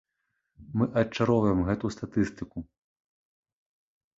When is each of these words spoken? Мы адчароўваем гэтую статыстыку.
Мы 0.81 0.87
адчароўваем 1.01 1.59
гэтую 1.67 1.91
статыстыку. 1.99 2.59